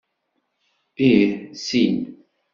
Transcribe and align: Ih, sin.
Ih, 1.09 1.19
sin. 1.65 1.95